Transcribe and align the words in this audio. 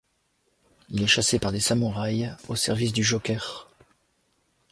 Il 0.89 0.99
y 0.99 1.03
est 1.03 1.07
chassé 1.07 1.37
par 1.37 1.51
des 1.51 1.59
samouraïs 1.59 2.31
au 2.47 2.55
service 2.55 2.91
du 2.91 3.03
Joker. 3.03 3.69